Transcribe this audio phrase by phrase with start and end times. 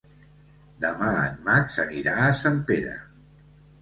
[0.85, 2.97] Demà en Max anirà a Sempere.